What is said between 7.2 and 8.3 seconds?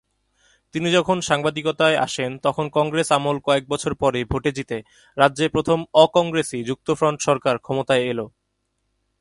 সরকার ক্ষমতায় এল।